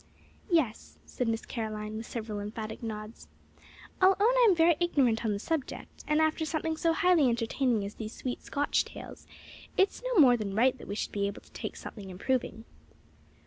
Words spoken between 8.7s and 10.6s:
tales, it's no more than